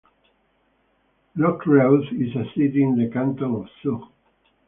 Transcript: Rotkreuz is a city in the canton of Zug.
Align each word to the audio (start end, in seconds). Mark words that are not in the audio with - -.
Rotkreuz 1.37 2.11
is 2.13 2.35
a 2.35 2.49
city 2.57 2.81
in 2.81 2.97
the 2.97 3.07
canton 3.13 3.53
of 3.53 3.67
Zug. 3.83 4.05